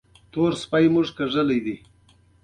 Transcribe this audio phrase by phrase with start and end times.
[0.33, 1.75] ګیلاس د مینې ترخه شیرین کوي.